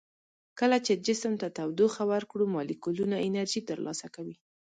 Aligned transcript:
کله 0.59 0.77
چې 0.85 0.93
جسم 1.07 1.33
ته 1.41 1.47
تودوخه 1.57 2.03
ورکړو 2.11 2.51
مالیکولونه 2.55 3.15
انرژي 3.27 3.61
تر 3.69 3.77
لاسه 3.85 4.07
کوي. 4.15 4.35